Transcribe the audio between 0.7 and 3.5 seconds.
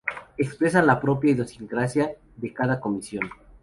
la propia idiosincrasia de cada comisión.